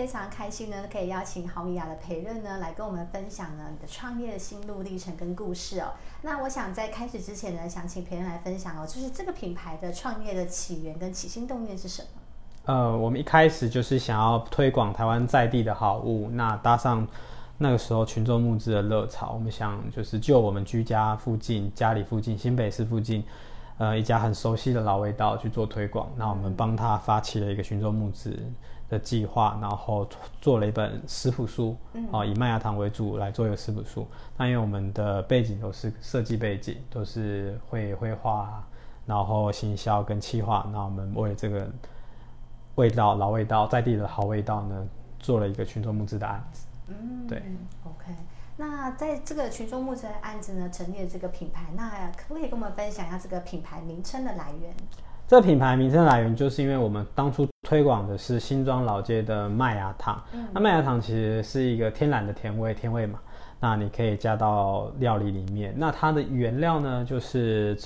[0.00, 5.88] 非常开心呢，可以邀请毫米亚的培润呢来跟我们分享呢你的创业的心路历程跟故事哦。
[6.22, 12.08] 那我想在开始之前呢，想请培润来分享哦，就是这个品牌的创业的起源跟起心动念是什么？
[12.64, 17.06] 呃，我们一开始就是想要推广台湾在地的好物，那搭上
[17.58, 23.22] 那个时候群众募资的热潮，我们想就是就我们居家附近、家里附近、新北市附近，
[23.76, 28.34] 呃，一家很熟悉的老味道去做推广，那我们帮他发起了一个群众募资。
[28.90, 30.06] 的计划，然后
[30.40, 34.06] 做了一本食谱书，嗯、哦，以麦芽糖为主来做一个食谱书。
[34.36, 38.62] 那因为我们的背景都是设计背景，都是会绘画，
[39.06, 40.68] 然后行销跟企划。
[40.72, 41.70] 那我们为了这个
[42.74, 44.86] 味道老味道在地的好味道呢，
[45.20, 46.66] 做了一个群众募资的案子。
[46.88, 47.40] 嗯，对。
[47.84, 48.12] OK，
[48.56, 54.74] 那在这个群众募资的案子呢，成立了这个品牌，那可不可以跟我们分享一下这个品牌名称的来源？
[55.28, 60.20] 这个品牌名称来源就是因为我们当初推广的是新庄老街的麦芽糖。
[60.32, 63.20] 嗯、那麦芽糖其实是一个天然的甜味，甜味嘛，
[63.60, 65.72] 那你可以加到料理里面。
[65.76, 67.78] 那它的原料呢，就是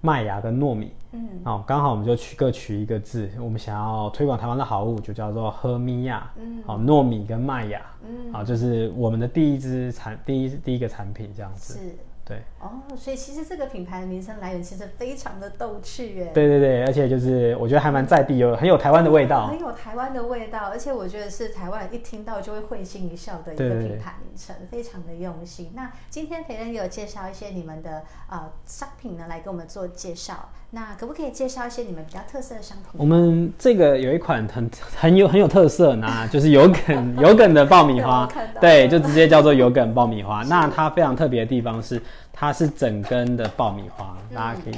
[0.00, 0.94] 麦芽跟糯米。
[1.12, 6.30] 嗯，哦，刚好我们就取各取一个字，我们想要推广台湾的好物，就叫做喝米亚。
[6.38, 7.82] 嗯，好、哦，糯米跟麦芽。
[8.06, 11.74] 嗯，啊、哦，就是我们的第一支产，第一第一个产品这样子。
[11.74, 11.80] 是。
[12.28, 16.30] 对哦，所以其实这个品牌的名称来源其实非常的逗趣耶。
[16.34, 25.72] 对对对，而且就是我觉得还蛮在地，有很有台湾的味道，很有台湾的味道，而且我觉得是台湾一听到就会会心一笑的一个品牌名称，非常的用心。
[25.74, 30.50] 那今天培仁有介绍一些你们的呃商品呢，来给我们做介绍。
[30.70, 33.00] 那可不可以介绍一些你们比较特色的商品？
[33.00, 38.28] 我们这个有一款很很有很有特色呢，就是有梗有梗的爆米花，
[38.60, 40.42] 对，就直接叫做有梗爆米花。
[40.42, 41.98] 那它非常特别的地方是，
[42.32, 44.74] 它是整根的爆米花，嗯、大家可以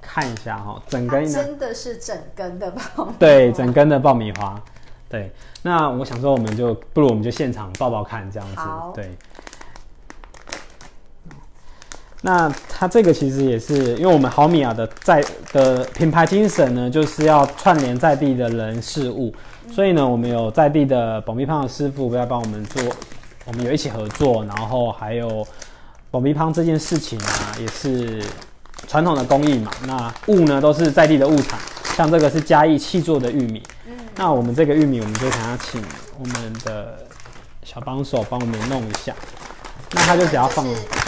[0.00, 4.60] 看一下哈、喔，整根真的是整根的爆米花，对，整根的爆米花，
[5.08, 5.32] 对。
[5.62, 8.92] 那我想说，我们就不如我们就现场爆爆看这样子，好。
[8.94, 9.16] 对。
[12.20, 19.32] 那它这个其实也是，因为我们毫米亚的在的品牌精神呢，就是要串联在地的人事物，
[19.66, 22.82] 嗯、所以呢，我们有在地的保密胖的师傅来帮我们做，
[23.46, 25.46] 我们有一起合作，然后还有
[26.10, 28.22] 爆米香这件事情啊，也是
[28.86, 31.58] 传统的工艺嘛，那物呢都是在地的物产，
[31.96, 35.84] 像这个是嘉义气做的玉米，嗯，那我们这个玉米，我们就想要请
[36.18, 37.06] 我们的
[37.62, 39.14] 小帮手帮我们弄一下，
[39.92, 40.64] 那他就只要放。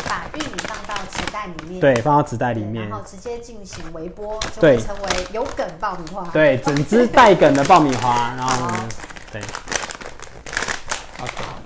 [0.07, 6.29] 把玉米放到纸袋里面，对，放到纸袋里面，然后直接进行微波，就会成为有梗爆米花。
[6.33, 8.89] 对，整只带梗的爆米花，然后呢，
[9.33, 9.41] 对。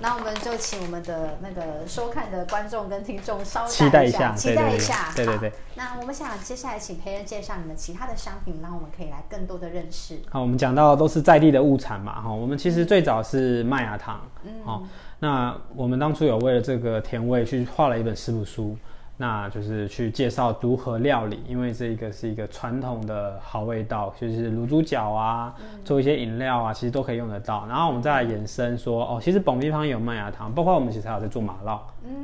[0.05, 5.11] 那我们就请我们的那个收看的观众跟听众稍期待一下，期待一下。
[5.15, 5.51] 对对对。
[5.73, 10.19] 那我们想接下来请培恩介绍你们其他的商品，让我们可以来更多的认识。
[10.29, 14.83] 好，我们讲到都是在地的物产嘛，哈，我们其实最早是麦芽糖，嗯，好。
[15.17, 18.77] 那我们当初有为了这个甜味去画了一本食谱书，
[19.17, 27.65] 那就是去介绍如何料理，因为这一个是一个传统的好味道，就是卤猪脚啊，做一些饮料啊，其实都可以用得到。
[27.67, 31.81] 然后我们再来延伸说，哦，其实爆米花有麦芽糖，包括我们其实还有在做麻辣，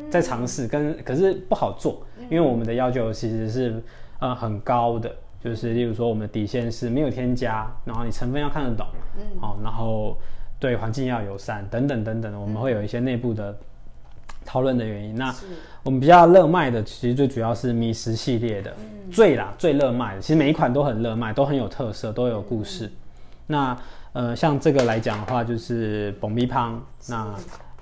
[0.09, 3.81] 在尝试跟，可是不好做，因为我们的要求其实是
[4.19, 5.09] 呃很高的，
[5.39, 8.85] 就是例如说我们的底线是没有添加，然后你成分要看得懂，
[9.39, 10.17] 好，然后。
[10.61, 13.57] 对环境要友善，等等等等的，我们会有一些内部的
[14.45, 15.15] 讨论的原因。
[15.15, 15.35] 嗯、那
[15.83, 22.85] 我们比较热卖的，其实最主要是米食系列的，嗯、最啦最热卖的，其实每一款都很热卖，都很有特色，都有故事。
[22.85, 22.91] 嗯、
[23.47, 23.77] 那
[24.13, 27.33] 呃，像这个来讲的话，就是爆米胖，那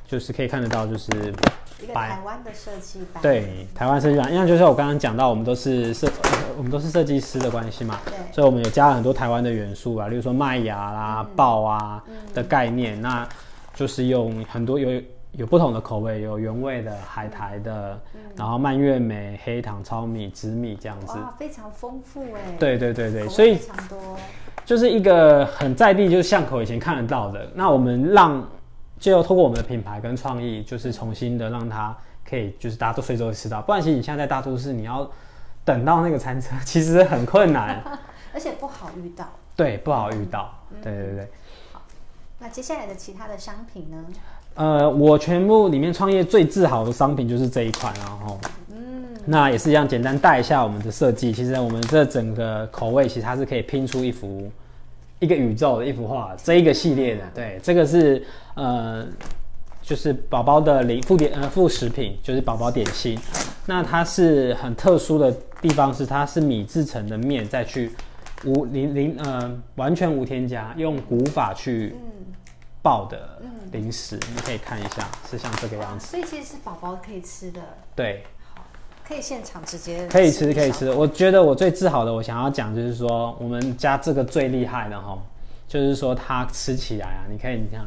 [0.08, 1.34] 就是可以看得到，就是。
[1.81, 6.12] 一个台湾的设计版，对，台湾设计版，因为就是我刚刚讲到，我们都是设，
[6.58, 12.03] 我们都是设计师的关系嘛，对，所以我们有加了很多台湾的元素啊，例如说麦芽啦、爆啊
[12.34, 13.26] 的概念，那
[13.73, 17.99] 就是用很多有有不同的口味，有原味的、海苔的，
[18.35, 23.97] 然后蔓越莓、黑糖糙米、紫米这样子，哇，非常丰富哎，对对对对，所以非常多，
[24.66, 28.47] 就是一个很在地，就是巷口以前看得到的，那我们让。
[28.99, 31.96] 就透过我们的品牌跟创意，就是重新的让它
[32.29, 33.61] 可以，就是大家都随时会吃到。
[33.61, 35.09] 不然，其实你现在在大都市，你要
[35.64, 37.81] 等到那个餐车， 其实很困难，
[38.34, 39.26] 而且不好遇到。
[39.55, 40.53] 对，不好遇到。
[40.72, 41.28] 嗯、对对对。
[41.68, 41.68] 好，
[42.40, 43.97] 那接下来的其他的商品呢？
[44.56, 48.40] 呃，我全部里面创业最自豪的商品就是这一款，然后，
[48.72, 51.32] 嗯，那也是一样，简单带一下我们的设计。
[51.32, 54.50] 其实我们这整个口味，其实它是可以拼出一幅
[55.20, 58.26] 一个宇宙的一幅画，这一个系列的，对，这个是
[58.56, 59.06] 呃，
[59.82, 63.20] 就是宝宝的零副点呃副食品，就是宝宝点心。
[63.66, 65.32] 那它是很特殊的
[65.62, 67.91] 地方是，它是米制成的面，再去
[68.46, 71.96] 无零零呃完全无添加，用古法去
[72.82, 73.41] 爆的
[73.72, 76.08] 零食，嗯、你可以看一下，是像这个样子。
[76.08, 77.62] 所以其实是宝宝可以吃的。
[77.96, 78.24] 对。
[79.08, 80.91] 可以现场直接可以吃，可以吃。
[80.91, 85.18] 我觉得我最自豪的，我想要讲就是说，我们家这个最厉害的哈，
[85.68, 87.84] 就是说它吃起来啊，你可以你看，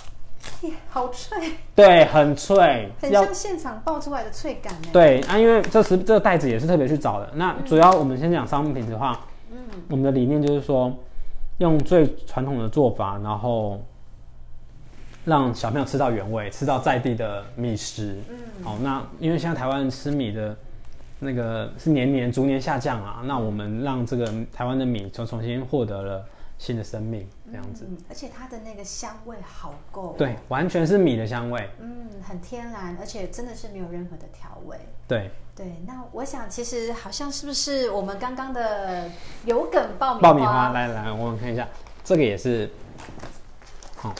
[0.66, 1.36] 耶，好脆，
[1.76, 4.88] 对，很脆，很像现场爆出来的脆感呢。
[4.90, 7.30] 对啊，因为这是这个袋子也是特别去找的。
[7.34, 9.20] 那主要我们先讲商品的话，
[9.54, 10.92] 嗯，我们的理念就是说，
[11.58, 13.80] 用最传统的做法，然后
[15.24, 18.16] 让小朋友吃到原味，吃到在地的米食。
[18.28, 20.56] 嗯，好，那因为现在台湾人吃米的。
[21.20, 26.22] 那个是年年逐年下降啊，那我们让这个台湾的米重重新获得了
[26.58, 27.86] 新的生命，这样子。
[27.88, 30.14] 嗯，而且它的那个香味好够。
[30.18, 31.68] 对，完全是米的香味。
[31.80, 34.78] 嗯，很天然，而且真的是没有任何的调味。
[35.06, 39.08] 对对，那我想其实好像是不是我们刚刚的
[39.44, 40.70] 有梗爆米爆米花？
[40.70, 41.68] 来来，我们看一下，
[42.02, 42.70] 这个也是，
[43.96, 44.14] 好。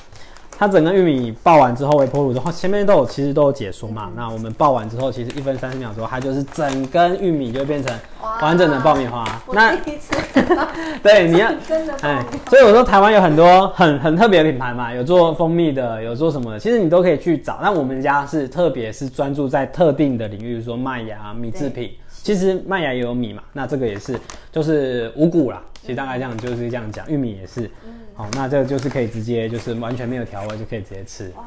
[0.58, 4.04] 它整个玉米爆完之后，微波炉之后，前面都有其实都有解说嘛。
[4.06, 7.92] 嗯、那我们爆完之后，其实一分三十秒之后，它就是整根玉米就变成
[8.40, 9.24] 完整的爆米花。
[9.52, 10.14] 那第一次，
[11.02, 17.58] 对， 你要真的哎，所以我说台湾有很多很很特别的品牌嘛，有做蜂蜜的，有做什么的，其实你都可以去找。
[17.60, 21.90] 那我们家是特别是专注在特定的领域，比如说麦芽米制品。
[22.24, 24.18] 其实麦芽也有米嘛，那这个也是
[24.50, 25.62] 就是五谷啦。
[25.82, 27.70] 其实大概这样就是这样讲，玉米也是。
[28.14, 31.30] 好，那这个就是可以直接，就是完全没有调味就可以直接吃。
[31.36, 31.44] 哇，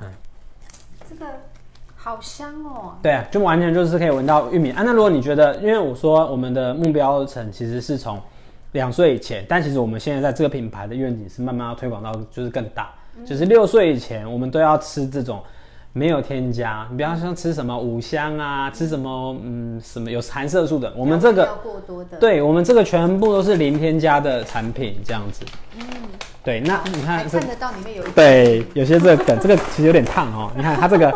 [0.00, 0.08] 嗯，
[1.10, 1.26] 这个
[1.96, 2.94] 好香哦。
[3.02, 4.84] 对啊，就完全就是可以闻到玉米啊。
[4.84, 8.22] 那如果你觉得，因为我说我们的目标层其实是从
[8.70, 15.42] 两岁以前，但其实我们现在在这个品牌的愿景是慢慢要推广到就是更大，嗯、就是六岁以前我们都要吃这种。
[15.94, 25.44] 没有添加，你比方说吃什么五香啊，吃什么嗯什么有含色素的，我们这个过多的，对我们这个全部都是零添加的产品，这样子。
[25.76, 25.84] 嗯，
[26.42, 30.50] 对，那你看看得到里面有对，有些这个梗，这个其实有点烫哦。
[30.56, 31.14] 你看它这个，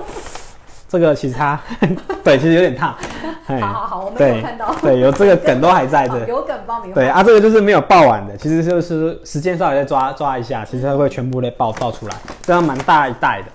[0.88, 1.58] 这个其实它
[2.22, 2.94] 对，其实有点烫。
[3.46, 4.74] 好好好，我没有看到。
[4.82, 6.28] 对，有这个梗都还在的。
[6.28, 6.94] 有梗爆米花。
[6.96, 13.48] 对啊，这个就是没有爆完的，其实就是时间稍微再抓抓一下，其实它会全部的爆爆出来，这样蛮大一袋的。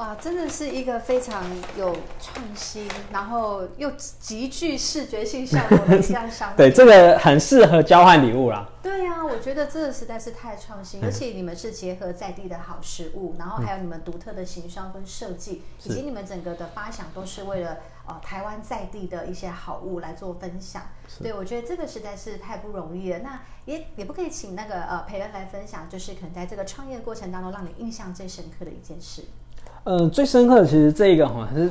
[0.00, 1.44] 哇，真的是一个非常
[1.76, 6.56] 有创新，然后又极具视觉性效果的这样商品。
[6.64, 8.66] 对，这个很适合交换礼物啦。
[8.82, 17.76] 对呀、啊，我觉得这个实在是太创新，而且你们是结合在地的好食物，然后还有你们独特的形象跟设计，嗯、以及你们整个的发想都是为了
[18.06, 20.82] 呃台湾在地的一些好物来做分享。
[21.22, 23.18] 对，我觉得这个实在是太不容易了。
[23.18, 29.24] 那也也不可以请那个呃培恩来分享，就是可能在这个创业过程当中让你印象最深刻的一件事。
[29.84, 31.70] 呃，最深刻的其实这一个哈，是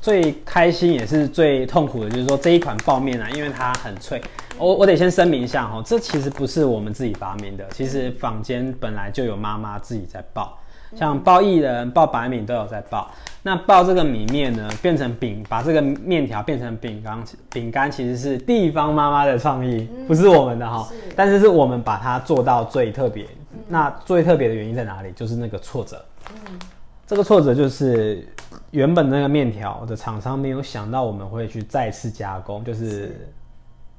[0.00, 4.20] 最开心也是最痛苦的，就是说这一款爆面啊，因为它很脆。
[4.56, 10.56] 我我得先声明一下哈，这其实不是我们自己发明的，其实坊间本来就有妈妈自己在爆，
[10.94, 13.10] 像爆薏仁、爆白米都有在爆。
[13.42, 20.88] 那爆这个米面呢，变成饼，把这个面条变成饼干，饼干其实是地方妈妈的创意，不是我们的哈。
[21.16, 23.26] 但是是我们把它做到最特别。
[23.66, 25.10] 那最特别的原因在哪里？
[25.12, 26.04] 就是那个挫折。
[26.30, 26.58] 嗯。
[27.10, 28.24] 这个挫折就是
[28.70, 33.28] 原本那个面条的厂商没有想到我们会去再次加工，就是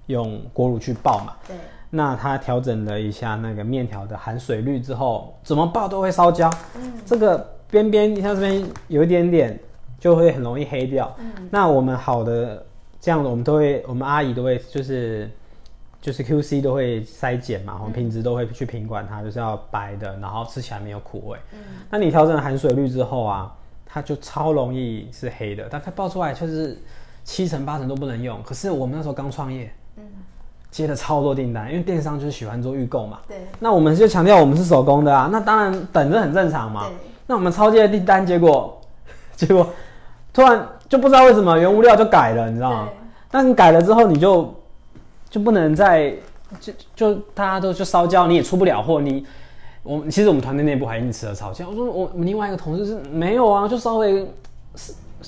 [0.06, 1.34] 用锅炉去爆嘛。
[1.46, 1.58] 对。
[1.90, 6.50] 那他调整了一下那个面条的含水率之后，怎么爆都会烧焦。
[6.78, 6.94] 嗯。
[7.06, 7.38] 这个
[7.70, 9.60] 边边像这边有一点点，
[10.00, 11.14] 就会很容易黑掉。
[11.20, 11.50] 嗯。
[11.52, 12.66] 那我们好的
[13.02, 15.30] 这样的，我们都会，我们阿姨都会就是。
[16.02, 21.38] 就是 QC 都会筛检嘛，我们品质都会去品管它，就是要白的，然后吃起来没有苦味。
[21.54, 21.60] 嗯，
[21.92, 23.54] 那你调整了含水率之后啊，
[23.86, 26.82] 它就超容易是黑的，但它爆出来就是
[27.24, 28.42] 七成八成都不能用。
[28.42, 30.04] 可是我们那时候刚创业，嗯，
[30.72, 33.20] 接了超多订单，因为电商就是喜欢做预购嘛。
[33.28, 33.38] 对。
[33.60, 36.88] 那我们就强调我们是手工的啊，那当然等着很正常嘛。
[36.88, 36.96] 对。
[37.28, 38.82] 那我们超接的订单，结果
[39.38, 39.68] 结果
[40.34, 42.88] 突然就不知道为什么原物料就改了，你知道吗？
[42.90, 42.98] 对。
[43.30, 44.52] 但你改了之后，你就。
[45.32, 46.14] 就不能再
[46.60, 49.00] 就就大家都就烧焦，你也出不了货。
[49.00, 49.26] 你
[49.82, 51.66] 我其实我们团队内部还因此而吵架。
[51.66, 54.30] 我说我另外一个同事是没有啊，就稍微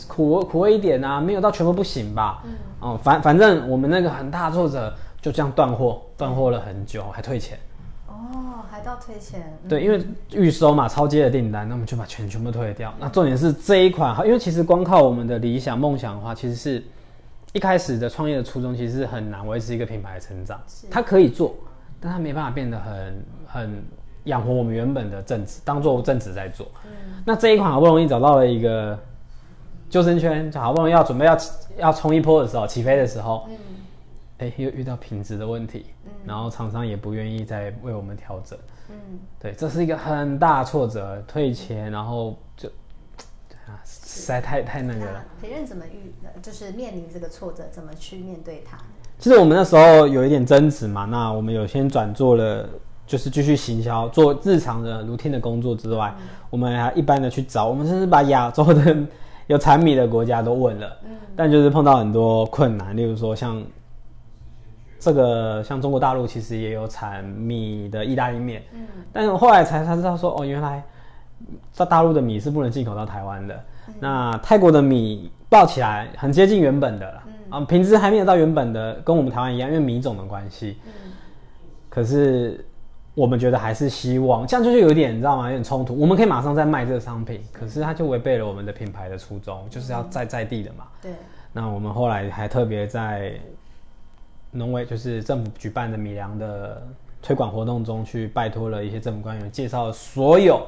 [0.06, 2.44] 苦苦味一点啊，没有到全部不行吧。
[2.44, 2.52] 嗯。
[2.82, 7.58] 哦，反反正我们那个很大作者就这样断货，断货了很久，还退钱。
[8.10, 9.58] 哦，还到退钱。
[9.70, 12.94] 对，因为预收嘛，超接的订单，那我们就把钱全部退掉。
[13.00, 16.84] 那重点是这一款，因为其实光靠我们的理想梦想的话，其实是。
[17.54, 21.56] 一开始的创业的初衷其实是很难维持一个品牌的成长，它可以做，
[22.00, 23.84] 但它没办法变得很很
[24.24, 26.66] 养活我们原本的正职，当做正职在做。
[26.86, 28.98] 嗯，那这一款好不容易找到了一个
[29.88, 31.38] 救生圈，就好不容易要准备要
[31.78, 33.56] 要冲一波的时候，起飞的时候，嗯，
[34.40, 38.58] 哎、欸，又遇到品质的问题，嗯，然后厂商也不愿意再为我们调整，
[38.90, 38.96] 嗯，
[39.40, 42.68] 对，这是一个很大挫折，退钱，然后就。
[43.84, 45.24] 实在太太那个了。
[45.42, 48.78] 培任怎么遇，就是面临这个挫折，怎么去面对它？
[49.20, 52.68] 其实我们那时候有一点争执嘛，那我们有先转做了，
[53.08, 58.98] 就是继续行销，做日常的 routine 的工作之外，嗯、我们还一般的去找，我们甚至把亚洲的
[59.48, 63.64] 有产米的国家都问了，嗯，但就是碰到很多困难，例如说像
[65.00, 70.84] 这个，像中国大陆其实也有产米的意大利面，嗯，但是我后来才才知道说，哦，原来
[71.72, 73.60] 在大陆的米是不能进口到台湾的。
[74.00, 80.78] 那泰国的米爆起来很接近原本的了，嗯，啊，品质还没有到原本的，跟我们台湾一样，因为米种的关系。
[80.86, 80.92] 嗯，
[81.90, 82.66] 可是
[83.14, 85.46] 我们觉得还是希望，这样就是有一点，你知道吗？
[85.46, 85.96] 有点冲突。
[86.00, 90.86] 我们可以马上再卖这个商品，可是它就违背了我们的品牌的初衷，就是要在在地的嘛。
[91.02, 91.12] 对。
[91.52, 93.34] 那我们后来还特别在
[94.50, 96.82] 农委，就是政府举办的米粮的
[97.22, 100.66] 推广活动中，去拜托了一些政府官员，介绍了所有。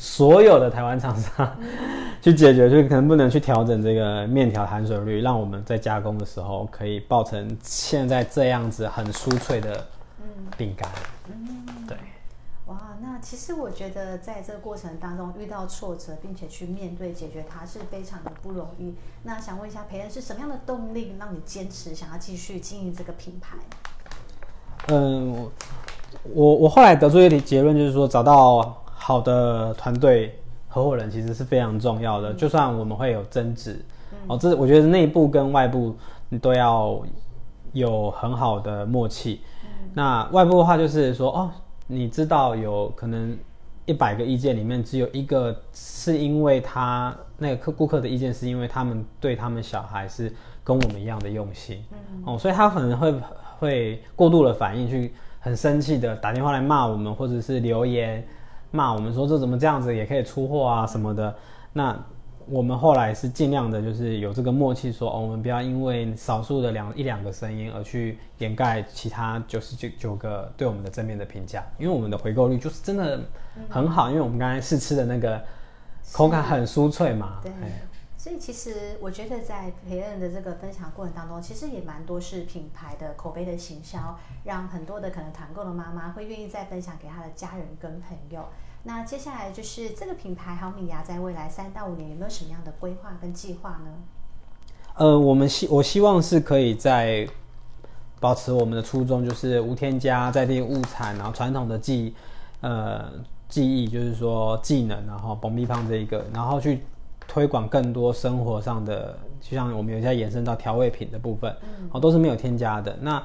[0.00, 1.56] 所有的台湾厂商
[2.22, 9.84] 去解决，就可能不能去调整这个面条含水率，让我们在加工的时候可以爆成现在这样子很酥脆的
[10.56, 10.88] 饼干。
[11.28, 11.96] 嗯，对。
[12.66, 18.94] 哇，那其实我觉得在这个过程当中遇到挫折，并且去面对解决它是非常的不容易。
[19.24, 23.56] 那想问一下培恩，是什么样的动力让你坚持想要继续经营这个品牌？
[24.94, 25.50] 嗯，
[26.22, 28.84] 我我后来得出一个结论，就是说找到。
[29.08, 30.38] 好的团队
[30.68, 35.96] 合伙人其实是非常重要的，嗯、就算我们会有争执，嗯、哦，这我觉得内部跟外部
[36.28, 37.00] 你都要
[37.72, 39.40] 有很好的默契。
[39.64, 41.50] 嗯、那外部的话就是说，哦，
[41.86, 43.34] 你知道有可能
[43.86, 50.30] 一百个意见里面只有一个是因为他那个客顾客的意见是因为他们对他们小孩是
[50.62, 53.14] 跟我们一样的用心，嗯、哦，所以他可能会
[53.58, 58.22] 会过度的反应，去很生气的打电话来骂我们，或者是留言。
[58.70, 61.34] 骂我们说，这怎么这样子也可以出货啊什么的，
[61.72, 61.98] 那
[62.46, 73.20] 我们后来是尽量的，就是有这个默契说，说哦，我们不要因为少数的两一两个声音而去掩盖其他九十九九个对我们的正面的评价，因为我们的回购率就是真的
[73.68, 75.40] 很好，嗯、因为我们刚才试吃的那个
[76.12, 77.52] 口感很酥脆嘛，对。
[78.28, 88.46] 所以其实我觉得在培恩的这个分享过程当中，其实也蛮多是品牌的口碑的行销，让很多的可能团购的妈妈会愿意再分享给她的家人跟朋友。
[88.82, 93.86] 那接下来就是这个品牌好米芽在未来三到五年有没有什么样的规划跟计划呢？
[94.96, 97.26] 呃，我们希我希望是可以在
[98.20, 102.14] 保持我们的初衷，就是无添加在地物产，然后传统的技
[102.60, 103.10] 呃
[103.48, 106.82] 技艺，就是说技能，然后爆米香这一个，然后去。
[107.28, 111.54] 推广更多生活上的，就像我们有些延伸到调味品的部分，
[111.92, 112.96] 哦，都是没有添加的。
[113.02, 113.22] 那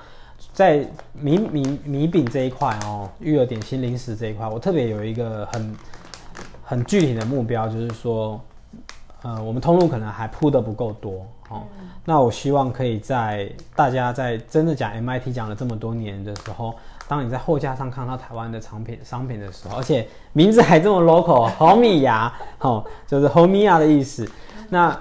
[0.52, 5.76] 在米米米饼这一块哦，育儿点心零食这一块，我特别有一个很
[6.64, 8.40] 很具体的目标，就是说，
[9.24, 11.64] 呃，我们通路可能还铺的不够多哦。
[12.06, 16.76] 那我希望可以在大家在真的讲 MIT 讲了这么多年的时候。
[17.06, 24.28] 当你在货架上看到台湾的产品商品的时候，而且名字还这么 local， 好米牙，哦，就是好米芽的意思。
[24.70, 24.98] 那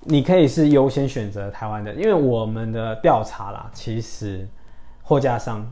[0.00, 4.46] 你可以是优先选择台湾的，因为我们的调查啦，其实
[5.02, 5.66] 货架上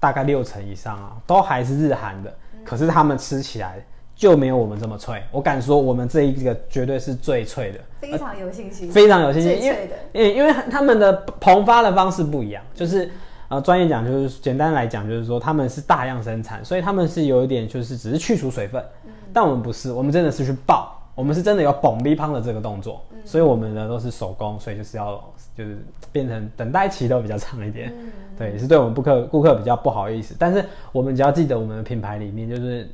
[0.00, 5.22] 大概六成以上啊，都还是日韩的，可是他们吃起来就没有我们这么脆。
[5.30, 13.10] 我敢说，我们这一个绝对是最脆的，非常有信心，非常有信心，因为因为因为他们的膨发的方式不一样，就是。
[13.50, 25.22] 呃，专业讲就是简单来讲，就是说他们是大量生产，所以他们是有一点就是只是去除水分，嗯、但我们不是，我们真的是去爆，我们是真的有爆米香的这个动作，嗯、所以我们呢都是手工，所以就是要
[25.54, 25.76] 就是
[26.10, 32.88] 变成等待期都比较长一点，嗯、对，也是对我们顾客顾客比较不好意思，但是我们只要记得我们的品牌里面就是，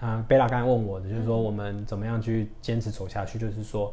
[0.00, 3.92] 嗯、呃，贝拉刚才问我的就是说我们怎么样去坚持走下去，就是说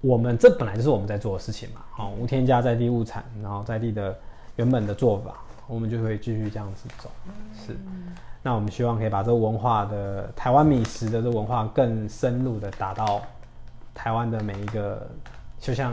[0.00, 4.16] 我们这本来就是我们在做的事情嘛，好，无添加在地物产，然后在地的。
[4.56, 5.34] 原本的做法，
[5.66, 7.10] 我们就会继续这样子走。
[7.66, 7.76] 是，
[8.40, 13.20] 那我们希望可以把这个文化的台湾米食的这个文化更深入的打到
[13.92, 15.04] 台湾的每一个，
[15.58, 15.92] 就像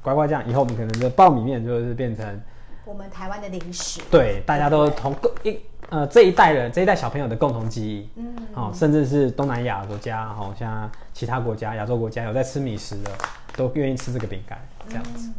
[0.00, 2.40] 乖乖酱，以后我们可能的爆米面就是变成
[2.84, 4.00] 我们台湾的零食。
[4.10, 5.58] 对，大家都同一
[5.90, 8.08] 呃这一代人这一代小朋友的共同记忆。
[8.16, 13.10] 嗯，哦，甚至是东南亚国家，好像其他国家亚洲国家有在吃米食的，
[13.56, 14.58] 都愿意吃这个饼干，
[14.88, 15.30] 这样子。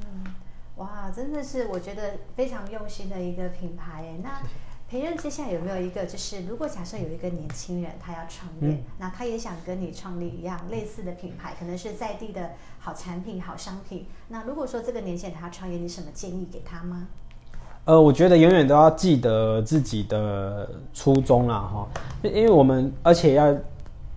[0.77, 4.19] 哇，真的是我觉得非常用心的一个品牌诶。
[4.23, 4.41] 那
[4.89, 14.07] 培任接下来有没有一个，就是如果假设有一个年轻人他要创业，嗯、那他也想跟你创立一样类似的品牌，可能是在地的好产品、好商品。
[14.27, 17.07] 那如果说这个年轻人他创业，你什么建议给他吗？
[17.85, 21.87] 呃，我觉得永远都要记得自己的初衷啦，哈，
[22.23, 23.53] 因为我们而且要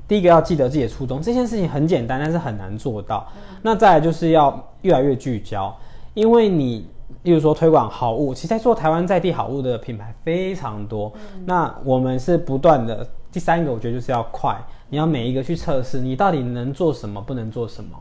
[0.07, 3.27] 第一个要记得自己的初衷，这件事情很简单，但是很难做到。
[3.35, 5.77] 嗯、那再来就是要越来越聚焦，
[6.15, 6.87] 因为你，
[7.25, 11.13] 例如说推广好物，其实在做台湾在地好物的品牌非常多。
[11.17, 14.57] 嗯、那我们是不断的，第三个我觉得就是要快，
[14.89, 17.99] 你要每一个去测试，你到底能做什么，不能做什么，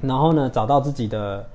[0.00, 1.46] 然后呢，找到自己的。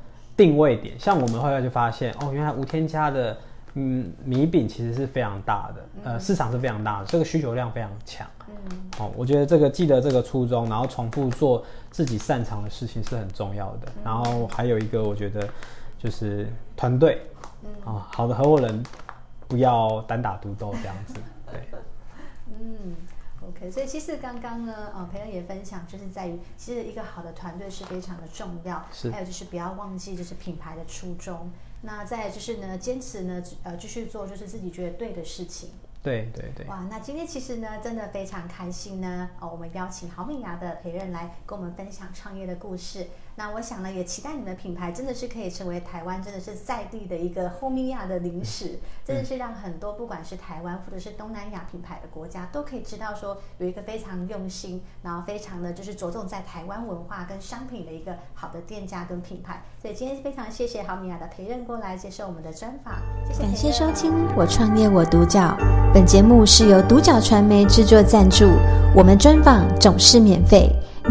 [0.41, 3.37] 定位点，像我们后来就发现，哦，原来无添加的，
[3.75, 8.25] 嗯，米饼其实是非常大的，呃，市场是非常大的，这个需求量非常强。
[8.49, 8.55] 嗯，
[8.97, 13.91] 哦，我觉得这个记得这个初衷，然后重复做自己擅长的事情是很重要的。
[14.03, 15.47] 然后还有一个，我觉得
[15.99, 17.21] 就是团队，
[17.85, 18.81] 啊，好的合伙人
[19.47, 21.13] 不要单打独斗这样子。
[23.69, 31.51] 所以其实刚刚呢，呃，培恩也分享，就是在于，其实一个好的团队是非常的重要，是还有就是不要忘记就是品牌的初衷，
[31.81, 35.69] 那再就是呢，坚持呢，呃，继续做就是自己觉得对的事情。
[36.03, 43.05] 对对对，哇，那今天其实呢，真的非常开心呢，哦，我们邀请好米芽的培任来跟我们分享创业的故事。
[43.35, 59.63] 那我想呢，也期待你的品牌真的是可以成为台湾真的是在地的一个好米亚的零食，真的是让很多不管是台湾或者是东南亚品牌的国家都可以知道说有一个非常用心，然后非常的就是着重在台湾文化跟商品的一个好的店家跟品牌。
[59.81, 62.93] 所以今天非常谢谢好米亚的陪任过来接受我们的专访，
[63.25, 63.41] 谢谢。
[63.41, 65.57] 感谢收听我创业我独角，
[65.93, 68.45] 本节目是由独角传媒制作赞助，
[68.95, 70.69] 我们专访总是免费。